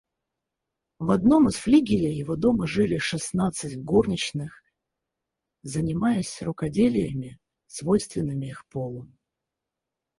В 0.97 1.11
одном 1.11 1.47
из 1.49 1.57
флигелей 1.57 2.17
его 2.17 2.35
дома 2.35 2.65
жили 2.65 2.97
шестнадцать 2.97 3.77
горничных, 3.77 4.63
занимаясь 5.61 6.41
рукоделиями, 6.41 7.37
свойственными 7.67 8.47
их 8.47 8.65
полу. 8.65 9.07